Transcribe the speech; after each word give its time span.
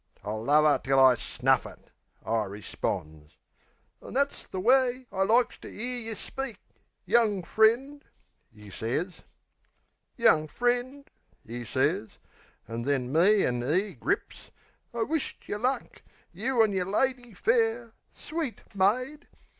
"I'll 0.23 0.43
love 0.43 0.65
'er 0.65 0.79
till 0.83 0.99
I 0.99 1.13
snuff 1.13 1.63
it," 1.67 1.91
I 2.25 2.45
responds. 2.45 3.37
"Ah, 4.01 4.09
that's 4.09 4.47
the 4.47 4.59
way 4.59 5.05
I 5.11 5.21
likes 5.21 5.59
to 5.59 5.67
'ear 5.67 5.99
yeh 6.05 6.15
speak, 6.15 6.57
Young 7.05 7.43
friend," 7.43 8.03
'e 8.51 8.71
sez. 8.71 9.21
"Young 10.17 10.47
friend," 10.47 11.07
'e 11.47 11.63
sez 11.63 12.17
an' 12.67 12.81
then 12.81 13.13
me 13.13 13.43
'and 13.43 13.63
'e 13.63 13.93
grips 13.93 14.49
"I 14.91 15.03
wish't 15.03 15.47
yeh 15.47 15.57
luck, 15.57 16.01
you 16.33 16.63
an' 16.63 16.71
yer 16.73 16.85
lady 16.85 17.35
fair. 17.35 17.93
Sweet 18.11 18.63
maid." 18.73 19.27